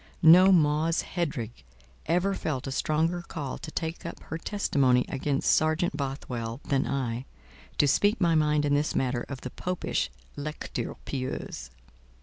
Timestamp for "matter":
8.95-9.23